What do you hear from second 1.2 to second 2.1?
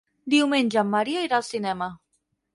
irà al cinema.